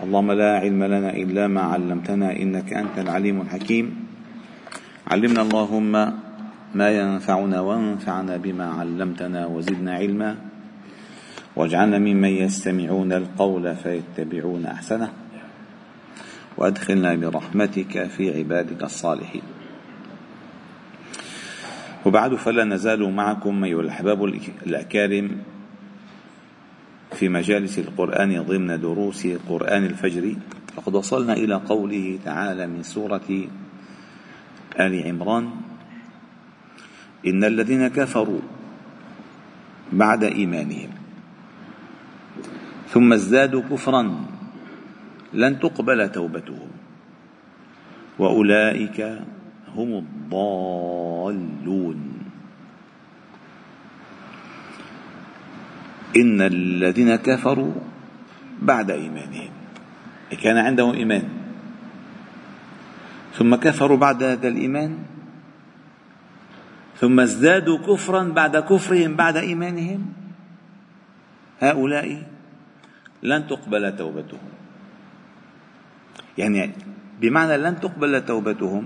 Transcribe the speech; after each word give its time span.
اللهم 0.00 0.32
لا 0.32 0.58
علم 0.58 0.84
لنا 0.84 1.10
إلا 1.12 1.46
ما 1.46 1.60
علمتنا 1.60 2.32
إنك 2.32 2.72
أنت 2.72 2.98
العليم 2.98 3.40
الحكيم. 3.40 4.06
علمنا 5.06 5.42
اللهم 5.42 5.92
ما 6.74 6.88
ينفعنا 6.90 7.60
وانفعنا 7.60 8.36
بما 8.36 8.66
علمتنا 8.80 9.46
وزدنا 9.46 9.94
علما. 9.94 10.36
واجعلنا 11.56 11.98
ممن 11.98 12.28
يستمعون 12.28 13.12
القول 13.12 13.76
فيتبعون 13.76 14.66
أحسنه. 14.66 15.10
وأدخلنا 16.56 17.14
برحمتك 17.14 18.08
في 18.08 18.38
عبادك 18.38 18.82
الصالحين. 18.82 19.42
وبعد 22.06 22.34
فلا 22.34 22.64
نزال 22.64 23.12
معكم 23.12 23.64
أيها 23.64 23.80
الأحباب 23.80 24.24
الأكارم 24.66 25.30
في 27.20 27.28
مجالس 27.28 27.78
القرآن 27.78 28.42
ضمن 28.42 28.80
دروس 28.80 29.26
قرآن 29.48 29.84
الفجر 29.84 30.34
فقد 30.76 30.94
وصلنا 30.94 31.32
إلى 31.32 31.54
قوله 31.54 32.18
تعالى 32.24 32.66
من 32.66 32.82
سورة 32.82 33.28
آل 34.80 35.02
عمران 35.04 35.50
إن 37.26 37.44
الذين 37.44 37.88
كفروا 37.88 38.40
بعد 39.92 40.24
إيمانهم 40.24 40.90
ثم 42.88 43.12
ازدادوا 43.12 43.62
كفرا 43.62 44.24
لن 45.32 45.60
تقبل 45.60 46.12
توبتهم 46.12 46.70
وأولئك 48.18 49.00
هم 49.76 50.04
الضالون. 50.04 52.19
إن 56.16 56.40
الذين 56.40 57.16
كفروا 57.16 57.72
بعد 58.62 58.90
إيمانهم. 58.90 59.52
كان 60.42 60.56
عندهم 60.58 60.94
إيمان. 60.94 61.24
ثم 63.34 63.54
كفروا 63.54 63.96
بعد 63.96 64.22
هذا 64.22 64.48
الإيمان. 64.48 64.98
ثم 66.98 67.20
ازدادوا 67.20 67.78
كفرا 67.78 68.22
بعد 68.36 68.56
كفرهم 68.56 69.16
بعد 69.16 69.36
إيمانهم. 69.36 70.00
هؤلاء 71.60 72.22
لن 73.22 73.40
تقبل 73.46 73.96
توبتهم. 73.96 74.50
يعني 76.38 76.72
بمعنى 77.20 77.56
لن 77.56 77.80
تقبل 77.80 78.24
توبتهم 78.24 78.84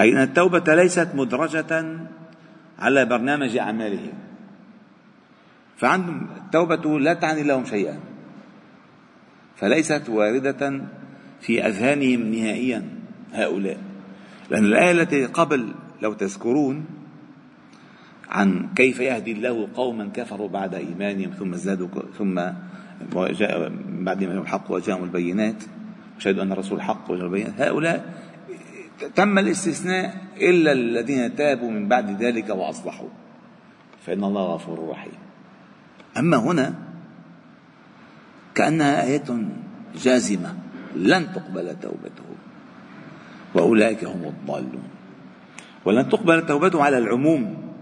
أي 0.00 0.12
أن 0.12 0.22
التوبة 0.22 0.74
ليست 0.74 1.08
مدرجة 1.14 1.72
على 2.78 3.04
برنامج 3.04 3.56
أعمالهم. 3.56 4.31
فعندهم 5.82 6.26
التوبة 6.36 7.00
لا 7.00 7.14
تعني 7.14 7.42
لهم 7.42 7.64
شيئا. 7.64 7.98
فليست 9.56 10.08
واردة 10.08 10.80
في 11.40 11.66
أذهانهم 11.66 12.34
نهائيا 12.34 12.88
هؤلاء. 13.32 13.78
لأن 14.50 14.64
الآية 14.64 14.90
التي 14.90 15.26
قبل 15.26 15.74
لو 16.02 16.12
تذكرون 16.12 16.84
عن 18.28 18.68
كيف 18.74 19.00
يهدي 19.00 19.32
الله 19.32 19.68
قوما 19.74 20.10
كفروا 20.14 20.48
بعد 20.48 20.74
إيمانهم 20.74 21.30
ثم 21.30 21.52
ازدادوا 21.52 21.88
ثم 22.18 22.40
جاء 23.14 23.72
بعد 23.88 24.24
ما 24.24 24.40
الحق 24.40 24.70
وجاءهم 24.70 25.04
البينات 25.04 25.64
وشهدوا 26.16 26.42
أن 26.42 26.52
الرسول 26.52 26.82
حق 26.82 27.10
وجاءهم 27.10 27.26
البينات. 27.26 27.60
هؤلاء 27.60 28.14
تم 29.14 29.38
الاستثناء 29.38 30.14
إلا 30.40 30.72
الذين 30.72 31.36
تابوا 31.36 31.70
من 31.70 31.88
بعد 31.88 32.22
ذلك 32.22 32.50
وأصلحوا. 32.50 33.08
فإن 34.06 34.24
الله 34.24 34.54
غفور 34.54 34.88
رحيم. 34.88 35.31
أما 36.18 36.36
هنا 36.36 36.74
كأنها 38.54 39.04
آية 39.04 39.28
جازمة 39.96 40.54
لن 40.96 41.32
تقبل 41.32 41.76
توبتهم 41.80 42.36
وأولئك 43.54 44.04
هم 44.04 44.24
الضالون. 44.24 44.88
ولن 45.84 46.08
تقبل 46.08 46.46
توبته 46.46 46.84
على 46.84 46.98
العموم. 46.98 47.72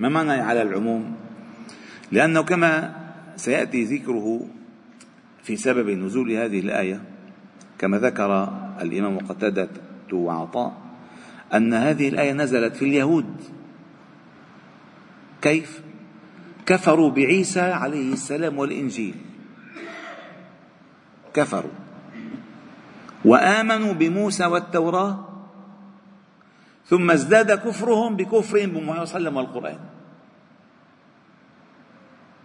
ما 0.00 0.08
معنى 0.08 0.32
على 0.32 0.62
العموم؟ 0.62 1.16
لأنه 2.12 2.42
كما 2.42 2.96
سيأتي 3.36 3.84
ذكره 3.84 4.46
في 5.42 5.56
سبب 5.56 5.90
نزول 5.90 6.32
هذه 6.32 6.60
الآية 6.60 7.02
كما 7.78 7.98
ذكر 7.98 8.30
الإمام 8.80 9.18
قتادة 9.18 9.68
وعطاء 10.12 10.72
أن 11.54 11.74
هذه 11.74 12.08
الآية 12.08 12.32
نزلت 12.32 12.76
في 12.76 12.84
اليهود. 12.84 13.26
كيف؟ 15.42 15.89
كفروا 16.66 17.10
بعيسى 17.10 17.60
عليه 17.60 18.12
السلام 18.12 18.58
والإنجيل. 18.58 19.14
كفروا. 21.34 21.76
وآمنوا 23.24 23.92
بموسى 23.92 24.46
والتوراة 24.46 25.28
ثم 26.86 27.10
ازداد 27.10 27.52
كفرهم 27.52 28.16
بكفرهم 28.16 28.70
بمحمد 28.70 28.86
صلى 28.86 28.88
الله 28.88 28.96
عليه 28.96 29.02
وسلم 29.02 29.36
والقرآن. 29.36 29.78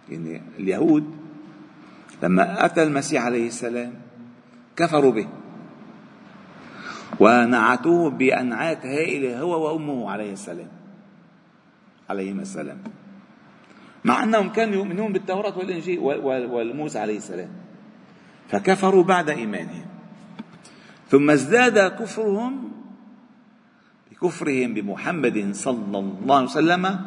يعني 0.08 0.42
اليهود 0.58 1.04
لما 2.22 2.64
أتى 2.64 2.82
المسيح 2.82 3.24
عليه 3.24 3.46
السلام 3.46 3.94
كفروا 4.76 5.12
به 5.12 5.28
ونعتوه 7.20 8.10
بأنعات 8.10 8.86
هائلة 8.86 9.40
هو 9.40 9.66
وأمه 9.66 10.10
عليه 10.10 10.32
السلام 10.32 10.68
عليهما 12.10 12.42
السلام. 12.42 12.78
مع 14.06 14.22
أنهم 14.22 14.48
كانوا 14.54 14.74
يؤمنون 14.74 15.12
بالتوراة 15.12 15.58
والإنجيل 15.58 15.98
والموسى 15.98 16.98
عليه 16.98 17.16
السلام. 17.16 17.50
فكفروا 18.48 19.02
بعد 19.02 19.30
إيمانهم. 19.30 19.86
ثم 21.10 21.30
ازداد 21.30 21.78
كفرهم 21.98 22.72
بكفرهم 24.10 24.74
بمحمد 24.74 25.50
صلى 25.52 25.98
الله 25.98 26.36
عليه 26.36 26.46
وسلم 26.46 27.00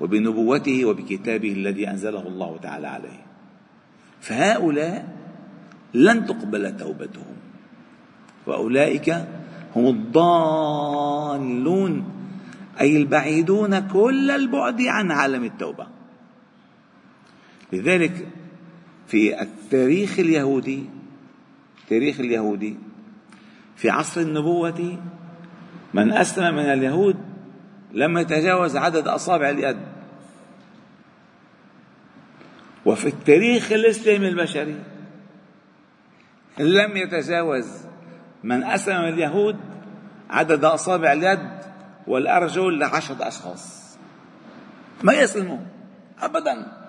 وبنبوته 0.00 0.84
وبكتابه 0.84 1.52
الذي 1.52 1.90
أنزله 1.90 2.28
الله 2.28 2.58
تعالى 2.62 2.86
عليه. 2.86 3.20
فهؤلاء 4.20 5.08
لن 5.94 6.26
تقبل 6.26 6.76
توبتهم. 6.76 7.36
وأولئك 8.46 9.08
هم 9.76 9.86
الضالون 9.96 11.92
أي 12.80 12.96
البعيدون 12.96 13.78
كل 13.88 14.30
البعد 14.30 14.82
عن 14.82 15.10
عالم 15.10 15.44
التوبة. 15.44 15.86
لذلك 17.74 18.28
في 19.06 19.42
التاريخ 19.42 20.18
اليهودي 20.18 20.84
التاريخ 21.82 22.20
اليهودي 22.20 22.76
في 23.76 23.90
عصر 23.90 24.20
النبوة 24.20 24.98
من 25.94 26.12
أسلم 26.12 26.54
من 26.54 26.72
اليهود 26.72 27.16
لم 27.92 28.18
يتجاوز 28.18 28.76
عدد 28.76 29.08
أصابع 29.08 29.50
اليد. 29.50 29.76
وفي 32.86 33.06
التاريخ 33.06 33.72
الإسلامي 33.72 34.28
البشري 34.28 34.76
لم 36.58 36.96
يتجاوز 36.96 37.66
من 38.44 38.64
أسلم 38.64 39.02
من 39.02 39.08
اليهود 39.08 39.56
عدد 40.30 40.64
أصابع 40.64 41.12
اليد 41.12 41.48
والأرجل 42.06 42.78
لعشرة 42.78 43.28
أشخاص. 43.28 43.96
ما 45.02 45.12
يسلموا 45.12 45.58
أبدا. 46.18 46.83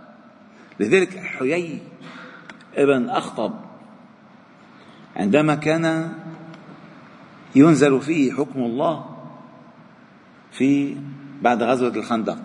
لذلك 0.79 1.17
حيي 1.17 1.79
ابن 2.75 3.09
أخطب 3.09 3.53
عندما 5.15 5.55
كان 5.55 6.13
ينزل 7.55 8.01
فيه 8.01 8.33
حكم 8.33 8.59
الله 8.59 9.05
في 10.51 10.97
بعد 11.41 11.63
غزوة 11.63 11.95
الخندق 11.95 12.37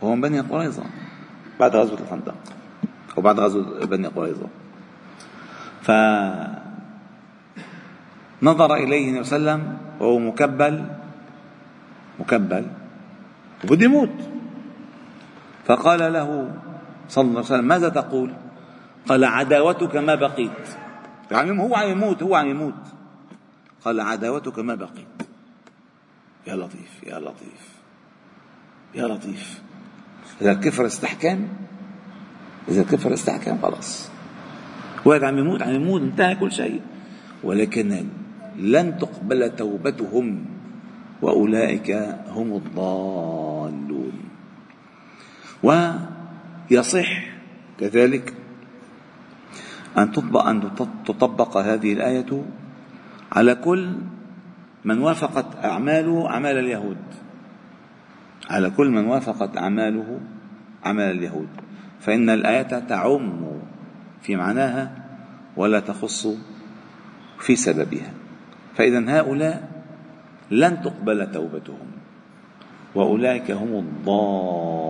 وهو 0.00 0.14
من 0.14 0.20
بني 0.20 0.40
قريظة 0.40 0.84
بعد 1.60 1.76
غزوة 1.76 2.00
الخندق 2.00 2.34
وبعد 3.16 3.40
غزوة 3.40 3.86
بني 3.86 4.08
قريظة. 4.08 4.46
فنظر 5.82 6.54
إليه 8.74 9.08
النبي 9.08 9.24
صلى 9.24 9.36
الله 9.36 9.50
عليه 9.50 9.62
وسلم 9.62 9.78
وهو 10.00 10.18
مكبل 10.18 10.84
مكبل 12.20 12.66
وبده 13.64 13.84
يموت. 13.84 14.10
فقال 15.66 16.12
له 16.12 16.54
صلى 17.10 17.24
الله 17.24 17.36
عليه 17.36 17.46
وسلم 17.46 17.64
ماذا 17.64 17.88
تقول؟ 17.88 18.30
قال 19.08 19.24
عداوتك 19.24 19.96
ما 19.96 20.14
بقيت. 20.14 20.68
يعني 21.30 21.62
هو 21.62 21.74
عم 21.74 21.90
يموت 21.90 22.22
هو 22.22 22.34
عم 22.34 22.48
يموت. 22.48 22.82
قال 23.84 24.00
عداوتك 24.00 24.58
ما 24.58 24.74
بقيت. 24.74 25.16
يا 26.46 26.56
لطيف 26.56 27.02
يا 27.06 27.18
لطيف 27.18 27.62
يا 28.94 29.06
لطيف. 29.06 29.62
إذا 30.40 30.52
الكفر 30.52 30.86
استحكم 30.86 31.48
إذا 32.68 32.80
الكفر 32.80 33.14
استحكم 33.14 33.58
خلاص. 33.62 34.10
واحد 35.04 35.24
عم 35.24 35.38
يموت 35.38 35.62
عم 35.62 35.74
يموت 35.74 36.00
انتهى 36.00 36.34
كل 36.34 36.52
شيء. 36.52 36.80
ولكن 37.42 38.06
لن 38.56 38.98
تقبل 38.98 39.56
توبتهم 39.56 40.44
وأولئك 41.22 41.90
هم 42.28 42.52
الضالون. 42.56 44.12
و 45.62 45.90
يصح 46.70 47.22
كذلك 47.80 48.34
أن 49.98 50.12
تطبق 50.12 50.46
أن 50.46 50.74
تطبق 51.06 51.56
هذه 51.56 51.92
الآية 51.92 52.44
على 53.32 53.54
كل 53.54 53.96
من 54.84 54.98
وافقت 54.98 55.64
أعماله 55.64 56.30
أعمال 56.30 56.58
اليهود. 56.58 56.96
على 58.50 58.70
كل 58.70 58.90
من 58.90 59.06
وافقت 59.06 59.56
أعماله 59.56 60.20
أعمال 60.86 61.10
اليهود. 61.10 61.48
فإن 62.00 62.30
الآية 62.30 62.78
تعم 62.78 63.60
في 64.22 64.36
معناها 64.36 64.92
ولا 65.56 65.80
تخص 65.80 66.26
في 67.38 67.56
سببها. 67.56 68.12
فإذا 68.74 69.20
هؤلاء 69.20 69.82
لن 70.50 70.82
تقبل 70.82 71.32
توبتهم. 71.32 71.90
وأولئك 72.94 73.50
هم 73.50 73.72
الضالون. 73.78 74.89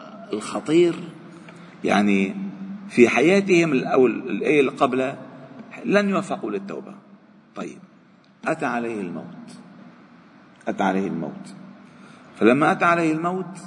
الخطير 0.33 0.95
يعني 1.83 2.35
في 2.89 3.09
حياتهم 3.09 3.83
أو 3.83 4.07
الايه 4.07 4.59
اللي 4.59 4.71
قبلها 4.71 5.17
لن 5.85 6.09
يوفقوا 6.09 6.51
للتوبة. 6.51 6.95
طيب 7.55 7.77
أتى 8.47 8.65
عليه 8.65 9.01
الموت. 9.01 9.57
أتى 10.67 10.83
عليه 10.83 11.07
الموت. 11.07 11.55
فلما 12.39 12.71
أتى 12.71 12.85
عليه 12.85 13.11
الموت 13.11 13.57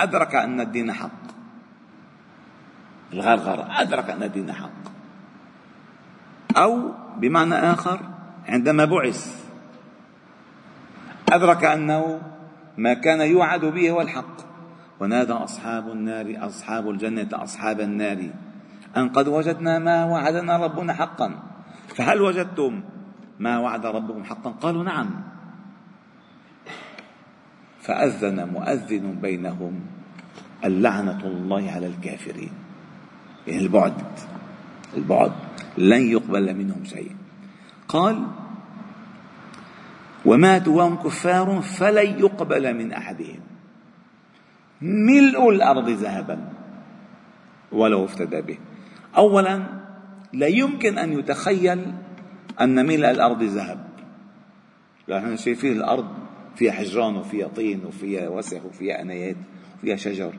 أدرك 0.00 0.34
أن 0.34 0.60
الدين 0.60 0.92
حق. 0.92 1.10
الغرغر 3.12 3.66
أدرك 3.70 4.10
أن 4.10 4.22
الدين 4.22 4.52
حق. 4.52 4.80
أو 6.56 6.92
بمعنى 7.16 7.54
آخر 7.54 8.00
عندما 8.48 8.84
بعث 8.84 9.44
أدرك 11.32 11.64
أنه 11.64 12.20
ما 12.78 12.94
كان 12.94 13.20
يوعد 13.20 13.64
به 13.64 13.90
هو 13.90 14.00
الحق. 14.00 14.49
ونادى 15.00 15.32
أصحاب 15.32 15.92
النار 15.92 16.46
أصحاب 16.46 16.90
الجنة 16.90 17.28
أصحاب 17.32 17.80
النار. 17.80 18.30
أن 18.96 19.08
قد 19.08 19.28
وجدنا 19.28 19.78
ما 19.78 20.04
وعدنا 20.04 20.56
ربنا 20.56 20.92
حقا. 20.92 21.42
فهل 21.88 22.20
وجدتم 22.20 22.82
ما 23.38 23.58
وعد 23.58 23.86
ربكم 23.86 24.24
حقا؟ 24.24 24.50
قالوا 24.50 24.84
نعم. 24.84 25.10
فأذن 27.80 28.48
مؤذن 28.48 29.18
بينهم 29.22 29.80
اللعنة 30.64 31.20
الله 31.24 31.70
على 31.70 31.86
الكافرين. 31.86 32.52
يعني 33.46 33.62
البعد 33.62 33.94
البعد 34.96 35.32
لن 35.78 36.02
يقبل 36.10 36.54
منهم 36.54 36.84
شيء. 36.84 37.16
قال 37.88 38.26
وماتوا 40.24 40.76
وهم 40.76 40.96
كفار 40.96 41.60
فلن 41.60 42.18
يقبل 42.18 42.74
من 42.74 42.92
أحدهم. 42.92 43.40
ملء 44.82 45.50
الأرض 45.50 45.88
ذهبا. 45.88 46.38
ولو 47.72 48.04
افتدى 48.04 48.40
به. 48.40 48.58
اولا 49.16 49.62
لا 50.32 50.46
يمكن 50.46 50.98
أن 50.98 51.18
يتخيل 51.18 51.92
أن 52.60 52.86
ملء 52.86 53.10
الأرض 53.10 53.42
ذهب. 53.42 53.84
لأننا 55.08 55.36
شايفين 55.36 55.72
الأرض 55.72 56.08
فيها 56.56 56.72
حجران 56.72 57.16
وفيها 57.16 57.48
طين 57.48 57.84
وفيها 57.84 58.28
وسخ 58.28 58.64
وفيها 58.64 59.02
أنايات 59.02 59.36
وفيها 59.78 59.96
شجر. 59.96 60.34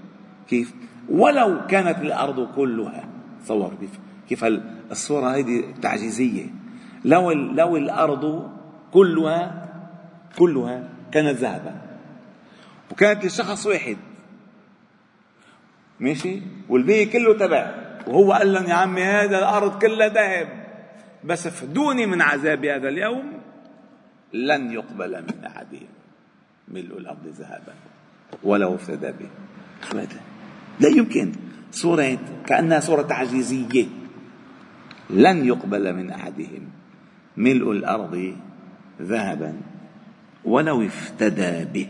كيف؟ 0.50 0.74
ولو 1.10 1.68
كانت 1.68 1.98
الأرض 1.98 2.48
كلها 2.56 3.04
تصور 3.44 3.74
كيف 3.80 4.00
كيف 4.30 4.46
الصورة 4.92 5.28
هذه 5.38 5.64
تعجيزية. 5.82 6.46
لو 7.06 7.32
لو 7.32 7.78
الأرض 7.78 8.52
كلها 8.92 9.70
كلها 10.38 10.90
كانت 11.12 11.38
ذهبا. 11.38 11.82
وكانت 12.92 13.26
لشخص 13.26 13.68
واحد 13.68 13.98
ماشي؟ 16.02 16.42
والباقي 16.70 17.06
كله 17.06 17.38
تبع 17.38 17.76
وهو 18.08 18.34
قال 18.34 18.54
لهم 18.54 18.66
يا 18.66 18.74
عمي 18.74 19.04
هذا 19.04 19.38
الأرض 19.40 19.82
كلها 19.82 20.08
ذهب. 20.08 20.48
بس 21.24 21.48
افدوني 21.48 22.06
من 22.06 22.22
عذاب 22.22 22.66
هذا 22.66 22.90
اليوم 22.90 23.34
لن 24.34 24.72
يقبل 24.72 25.22
من 25.22 25.46
احدهم 25.46 25.88
ملء 26.68 26.98
الأرض 26.98 27.28
ذهبا 27.28 27.74
ولو 28.44 28.76
افتدى 28.76 29.12
به. 29.12 29.30
لا 30.80 30.90
يمكن. 30.90 31.32
صورة 31.72 32.18
كأنها 32.48 32.80
صورة 32.80 33.02
تعجيزية 33.02 33.86
لن 35.10 35.46
يقبل 35.46 35.94
من 35.94 36.10
أحدهم 36.10 36.70
ملء 37.38 37.72
الأرض 37.72 38.36
ذهبا 39.02 39.54
ولو 40.46 40.86
افتدى 40.86 41.66
به. 41.66 41.88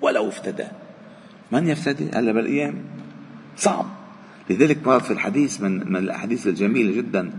ولو 0.00 0.28
افتدى. 0.28 0.66
من 1.52 1.68
يفتدي؟ 1.68 2.10
هلا 2.14 2.32
بالأيام. 2.32 2.97
صعب. 3.58 3.86
لذلك 4.50 4.86
ورد 4.86 5.02
في 5.02 5.10
الحديث 5.10 5.60
من 5.60 5.92
من 5.92 5.96
الأحاديث 5.96 6.46
الجميلة 6.46 6.96
جدا 6.96 7.30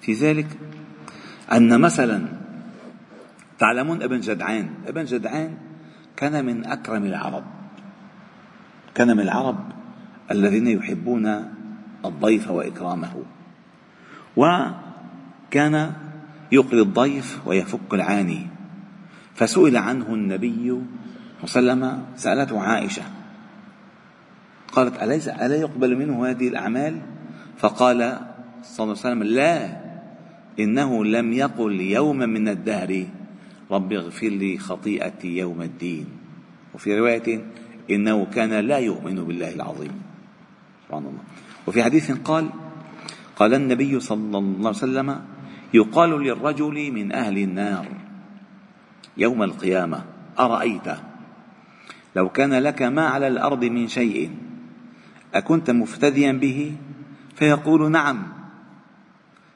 في 0.00 0.12
ذلك 0.12 0.46
أن 1.52 1.80
مثلا 1.80 2.24
تعلمون 3.58 4.02
ابن 4.02 4.20
جدعان 4.20 4.70
ابن 4.86 5.04
جدعان 5.04 5.54
كان 6.16 6.44
من 6.44 6.66
أكرم 6.66 7.04
العرب 7.04 7.44
كان 8.94 9.16
من 9.16 9.20
العرب 9.20 9.58
الذين 10.30 10.66
يحبون 10.66 11.44
الضيف 12.04 12.50
وإكرامه 12.50 13.22
وكان 14.36 15.92
يقري 16.52 16.80
الضيف 16.80 17.46
ويفك 17.46 17.94
العاني 17.94 18.46
فسئل 19.34 19.76
عنه 19.76 20.06
النبي 20.14 20.82
صلى 21.46 21.60
الله 21.60 21.72
عليه 21.72 21.86
وسلم 21.86 22.04
سألته 22.16 22.60
عائشة 22.60 23.02
قالت 24.78 25.02
أليس 25.02 25.28
ألا 25.28 25.56
يقبل 25.56 25.98
منه 25.98 26.30
هذه 26.30 26.48
الأعمال؟ 26.48 27.02
فقال 27.58 27.98
صلى 28.62 28.84
الله 28.84 28.96
عليه 28.98 29.06
وسلم 29.10 29.22
لا 29.22 29.76
إنه 30.60 31.04
لم 31.04 31.32
يقل 31.32 31.80
يوما 31.80 32.26
من 32.26 32.48
الدهر 32.48 33.06
رب 33.70 33.92
اغفر 33.92 34.28
لي 34.28 34.58
خطيئتي 34.58 35.36
يوم 35.36 35.62
الدين. 35.62 36.06
وفي 36.74 36.98
رواية 36.98 37.42
إنه 37.90 38.26
كان 38.34 38.54
لا 38.54 38.78
يؤمن 38.78 39.14
بالله 39.24 39.54
العظيم. 39.54 39.94
سبحان 40.86 41.02
الله. 41.02 41.24
وفي 41.66 41.82
حديث 41.82 42.12
قال 42.22 42.48
قال 43.36 43.54
النبي 43.54 44.00
صلى 44.00 44.38
الله 44.38 44.68
عليه 44.68 44.78
وسلم 44.86 45.20
يقال 45.74 46.10
للرجل 46.10 46.92
من 46.92 47.12
أهل 47.12 47.38
النار 47.38 47.86
يوم 49.16 49.42
القيامة 49.42 50.04
أرأيت؟ 50.38 50.88
لو 52.16 52.28
كان 52.28 52.54
لك 52.54 52.82
ما 52.82 53.06
على 53.06 53.28
الأرض 53.28 53.64
من 53.64 53.88
شيء 53.88 54.47
أكنت 55.34 55.70
مفتديا 55.70 56.32
به؟ 56.32 56.76
فيقول 57.34 57.90
نعم. 57.90 58.22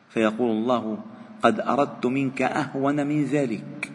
فيقول 0.09 0.50
الله 0.50 0.99
قد 1.43 1.61
أردت 1.61 2.07
منك 2.07 2.43
أهون 2.43 3.07
من 3.07 3.25
ذلك. 3.25 3.93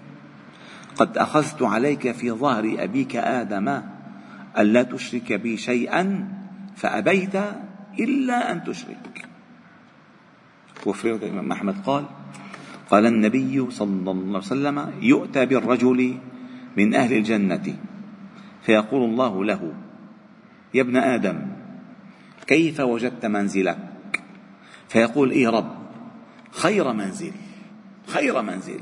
قد 0.96 1.18
أخذت 1.18 1.62
عليك 1.62 2.12
في 2.12 2.32
ظهر 2.32 2.76
أبيك 2.80 3.16
آدم 3.16 3.82
ألا 4.58 4.84
تشرك 4.84 5.34
بي 5.34 5.58
شيئا 5.58 6.28
فأبيت 6.76 7.36
إلا 8.00 8.52
أن 8.52 8.64
تشرك. 8.64 9.28
وفي 10.86 11.12
الإمام 11.12 11.52
أحمد 11.52 11.76
قال 11.86 12.06
قال 12.90 13.06
النبي 13.06 13.72
صلى 13.72 14.12
الله 14.12 14.28
عليه 14.28 14.38
وسلم 14.38 14.94
يؤتى 15.02 15.46
بالرجل 15.46 16.18
من 16.78 16.96
أهل 16.96 17.14
الجنة. 17.14 17.76
فيقول 18.62 19.10
الله 19.10 19.46
له 19.46 19.74
يا 20.74 20.82
ابن 20.82 20.96
آدم 20.98 21.57
كيف 22.48 22.80
وجدت 22.80 23.26
منزلك؟ 23.26 23.78
فيقول 24.90 25.32
اي 25.32 25.48
رب؟ 25.48 25.76
خير 26.52 26.94
منزل 26.94 27.32
خير 28.08 28.42
منزل. 28.42 28.80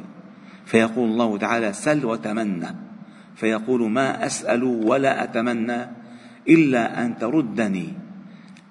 فيقول 0.65 1.09
الله 1.09 1.37
تعالى 1.37 1.73
سل 1.73 2.05
وتمنى. 2.05 2.67
فيقول 3.35 3.91
ما 3.91 4.25
أسأل 4.25 4.63
ولا 4.63 5.23
أتمنى 5.23 5.85
إلا 6.49 7.05
أن 7.05 7.17
تردني 7.17 7.93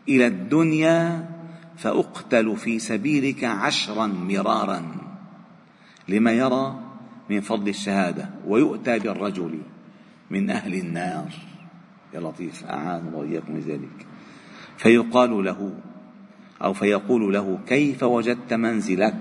إلى 0.09 0.27
الدنيا 0.27 1.29
فأقتل 1.77 2.57
في 2.57 2.79
سبيلك 2.79 3.45
عشرا 3.45 4.07
مرارا. 4.07 4.83
لما 6.09 6.33
يرى 6.33 6.81
من 7.31 7.41
فضل 7.41 7.69
الشهادة 7.69 8.31
ويؤتى 8.47 8.99
بالرجل 8.99 9.59
من 10.31 10.51
أهل 10.51 10.75
النار. 10.75 11.33
يا 12.15 12.21
لطيف 12.21 12.65
أعان 12.65 13.07
الله 13.07 13.23
إياكم 13.23 13.59
ذلك. 13.59 14.07
فيقال 14.77 15.45
له 15.45 15.73
أو 16.63 16.73
فيقول 16.73 17.35
له 17.35 17.59
كيف 17.67 18.03
وجدت 18.03 18.55
منزلك؟ 18.55 19.15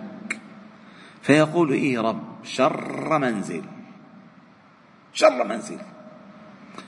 فيقول 1.21 1.71
إيه 1.71 1.99
رب؟ 1.99 2.23
شر 2.43 3.17
منزل. 3.17 3.63
شر 5.13 5.47
منزل. 5.47 5.77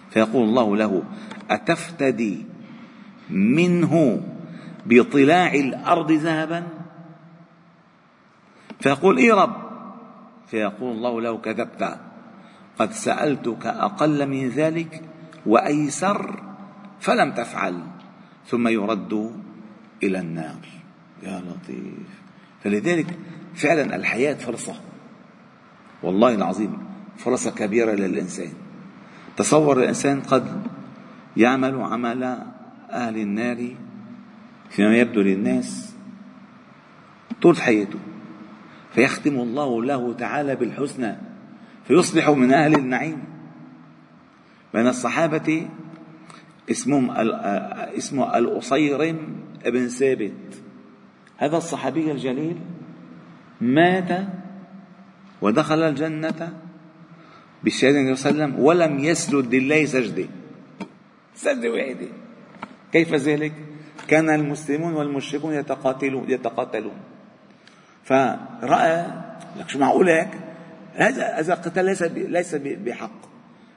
فيقول 0.09 0.43
الله 0.43 0.75
له 0.77 1.03
أتفتدي 1.51 2.45
منه 3.29 4.21
بطلاع 4.85 5.53
الأرض 5.53 6.11
ذهبا؟ 6.11 6.63
فيقول 8.79 9.17
إيه 9.17 9.33
رب؟ 9.33 9.55
فيقول 10.47 10.91
الله 10.91 11.21
له 11.21 11.37
كذبت. 11.37 11.97
قد 12.79 12.91
سألتك 12.91 13.65
أقل 13.65 14.27
من 14.27 14.49
ذلك 14.49 15.03
وأيسر 15.45 16.39
فلم 16.99 17.31
تفعل. 17.31 17.94
ثم 18.47 18.67
يرد 18.67 19.31
إلى 20.03 20.19
النار 20.19 20.65
يا 21.23 21.39
لطيف. 21.39 22.09
فلذلك 22.63 23.17
فعلا 23.55 23.95
الحياة 23.95 24.33
فرصة. 24.33 24.75
والله 26.03 26.35
العظيم 26.35 26.77
فرصة 27.17 27.51
كبيرة 27.51 27.91
للإنسان. 27.91 28.53
تصور 29.37 29.79
الإنسان 29.79 30.21
قد 30.21 30.61
يعمل 31.37 31.81
عمل 31.81 32.23
أهل 32.91 33.17
النار 33.17 33.75
فيما 34.69 34.97
يبدو 34.97 35.21
للناس 35.21 35.95
طول 37.41 37.57
حياته. 37.57 37.99
فيختم 38.93 39.35
الله 39.35 39.83
له 39.83 40.13
تعالى 40.13 40.55
بالحسنى 40.55 41.15
فيصبح 41.87 42.29
من 42.29 42.53
أهل 42.53 42.73
النعيم. 42.73 43.23
بين 44.73 44.87
الصحابة 44.87 45.67
اسمهم 46.71 47.11
اسمه 47.97 48.37
الأصيرم 48.37 49.35
ابن 49.65 49.87
ثابت. 49.87 50.33
هذا 51.37 51.57
الصحابي 51.57 52.11
الجليل 52.11 52.57
مات 53.61 54.27
ودخل 55.41 55.79
الجنة 55.83 56.53
بالشهادة 57.63 57.99
النبي 57.99 58.15
صلى 58.15 58.31
الله 58.31 58.43
عليه 58.43 58.53
وسلم 58.53 58.65
ولم 58.65 58.99
يسجد 58.99 59.55
لله 59.55 59.85
سجدة. 59.85 60.27
سجدة 61.35 61.69
واحدة. 61.69 62.07
كيف 62.91 63.13
ذلك؟ 63.13 63.53
كان 64.07 64.29
المسلمون 64.29 64.93
والمشركون 64.93 65.53
يتقاتلون 65.53 66.29
يتقاتلون. 66.29 66.97
فرأى 68.03 69.05
لك 69.59 69.69
شو 69.69 69.79
معقول 69.79 70.09
هيك؟ 70.09 70.29
هذا 70.93 71.39
هذا 71.39 71.53
قتال 71.53 71.85
ليس 71.85 72.03
ليس 72.03 72.55
بحق. 72.55 73.11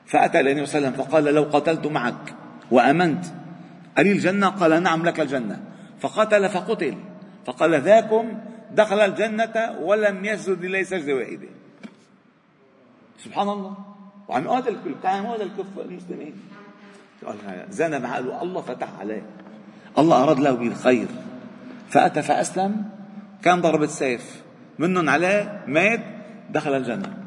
فأتى 0.07 0.41
النبي 0.41 0.67
صلى 0.67 0.79
الله 0.79 0.89
عليه 0.89 0.99
وسلم 0.99 1.07
فقال 1.07 1.25
لو 1.25 1.43
قتلت 1.43 1.87
معك. 1.87 2.35
وآمنت. 2.71 3.25
ألي 3.99 4.13
الجنة؟ 4.13 4.49
قال 4.49 4.83
نعم 4.83 5.07
لك 5.07 5.21
الجنة. 5.21 5.63
فقتل 6.01 6.49
فقتل. 6.49 6.95
فقال 7.47 7.81
ذاكم 7.81 8.39
دخل 8.75 9.01
الجنة 9.01 9.79
ولم 9.81 10.25
يسجد 10.25 10.65
لله 10.65 10.83
سجدة 10.83 11.15
واحدة. 11.15 11.49
سبحان 13.25 13.49
الله. 13.49 13.75
وعم 14.29 14.45
يقاتل 14.45 14.69
الكل. 14.69 14.95
كان 15.03 15.27
هذا 15.27 15.43
الكف 15.43 15.79
المسلمين. 15.79 16.33
زنى 17.71 17.99
بعقله 17.99 18.43
الله 18.43 18.61
فتح 18.61 18.89
عليه. 19.01 19.23
الله 19.99 20.23
أراد 20.23 20.39
له 20.39 20.53
بالخير. 20.53 21.07
فأتى 21.89 22.23
فأسلم. 22.23 22.85
كان 23.43 23.61
ضربة 23.61 23.87
سيف. 23.87 24.43
منهم 24.79 25.09
عليه 25.09 25.65
مات 25.67 26.01
دخل 26.51 26.77
الجنة. 26.77 27.25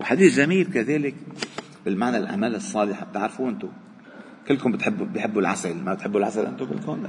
وحديث 0.00 0.36
جميل 0.36 0.72
كذلك. 0.72 1.14
بالمعنى 1.84 2.16
الأعمال 2.16 2.54
الصالحة 2.54 3.06
بتعرفوا 3.06 3.48
أنتم 3.48 3.68
كلكم 4.48 4.72
بتحبوا 4.72 5.06
بيحبوا 5.06 5.40
العسل. 5.40 5.76
ما 5.84 5.94
بتحبوا 5.94 6.20
العسل 6.20 6.46
أنتم 6.46 6.66
كلكم. 6.66 7.02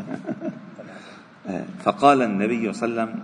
فقال 1.83 2.21
النبي 2.21 2.73
صلى 2.73 2.89
الله 2.89 3.01
عليه 3.01 3.11
وسلم 3.11 3.23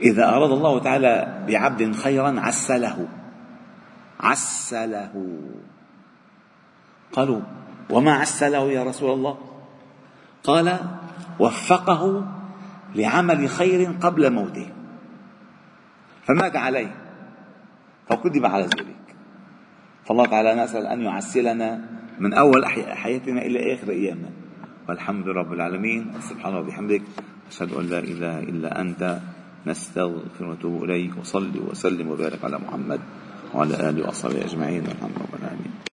إذا 0.00 0.28
أراد 0.28 0.50
الله 0.50 0.78
تعالى 0.80 1.44
بعبد 1.48 1.94
خيرا 1.94 2.40
عسله. 2.40 3.08
عسله. 4.20 5.40
قالوا 7.12 7.40
وما 7.90 8.12
عسله 8.12 8.72
يا 8.72 8.84
رسول 8.84 9.12
الله؟ 9.12 9.38
قال 10.44 10.78
وفقه 11.38 12.26
لعمل 12.94 13.48
خير 13.48 13.92
قبل 14.00 14.32
موته. 14.32 14.68
فمات 16.26 16.56
عليه 16.56 16.96
فكذب 18.08 18.46
على 18.46 18.64
ذلك 18.64 18.95
فالله 20.06 20.26
تعالى 20.26 20.54
نسأل 20.54 20.86
أن 20.86 21.02
يعسلنا 21.02 21.80
من 22.18 22.34
أول 22.34 22.66
حياتنا 22.96 23.42
إلى 23.42 23.74
آخر 23.74 23.90
أيامنا. 23.90 24.30
والحمد 24.88 25.28
رب 25.28 25.52
العالمين. 25.52 26.14
سبحانه 26.30 26.58
وبحمدك 26.58 27.02
أشهد 27.50 27.74
أن 27.74 27.84
لا 27.90 27.98
إله 27.98 28.38
إلا 28.38 28.80
أنت 28.80 29.18
نستغفر 29.66 30.44
ونتوب 30.46 30.84
إليك 30.84 31.18
وصلي 31.18 31.58
وسلم 31.58 32.08
وبارك 32.08 32.44
على 32.44 32.58
محمد 32.58 33.00
وعلى 33.54 33.74
آله 33.74 34.06
وأصحابه 34.06 34.44
أجمعين. 34.44 34.82
والحمد 34.86 35.18
لله 35.34 35.76